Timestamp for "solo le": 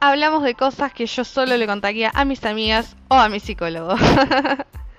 1.24-1.66